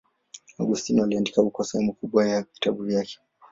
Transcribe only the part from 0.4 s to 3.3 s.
Agostino aliandika huko sehemu kubwa ya vitabu vyake.